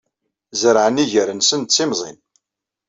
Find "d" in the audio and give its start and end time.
1.63-1.69